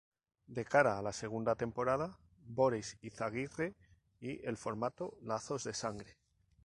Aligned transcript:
De 0.59 0.61
cara 0.67 0.93
a 0.93 1.01
la 1.07 1.11
segunda 1.13 1.53
temporada, 1.55 2.17
Boris 2.59 2.97
Izaguirre 3.01 3.75
y 4.19 4.43
el 4.47 4.57
formato 4.57 5.15
"Lazos 5.21 5.63
de 5.63 5.75
sangre. 5.75 6.17